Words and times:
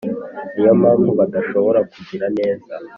niyo 0.53 0.73
mpamvu 0.81 1.09
badashobora 1.19 1.79
kugira 1.93 2.25
neza?" 2.37 2.71